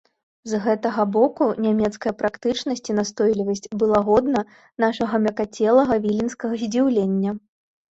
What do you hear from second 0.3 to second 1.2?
З гэтага